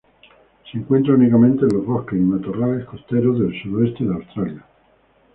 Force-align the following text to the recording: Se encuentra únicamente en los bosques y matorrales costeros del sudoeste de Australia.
Se 0.63 0.79
encuentra 0.79 1.13
únicamente 1.13 1.61
en 1.65 1.73
los 1.77 1.85
bosques 1.85 2.17
y 2.17 2.23
matorrales 2.23 2.85
costeros 2.87 3.37
del 3.39 3.53
sudoeste 3.61 4.03
de 4.03 4.13
Australia. 4.15 4.65